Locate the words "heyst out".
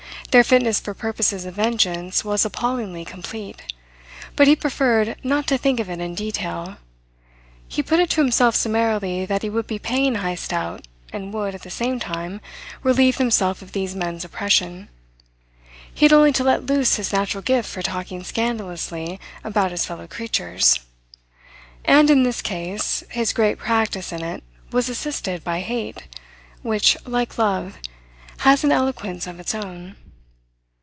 10.15-10.87